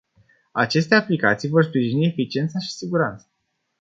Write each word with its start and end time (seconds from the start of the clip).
Aceste 0.55 0.93
aplicații 0.95 1.49
vor 1.49 1.63
sprijini 1.63 2.05
eficiența 2.05 2.59
și 2.59 2.73
siguranța. 2.75 3.27